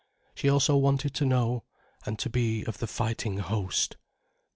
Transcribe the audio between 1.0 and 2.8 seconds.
to know, and to be of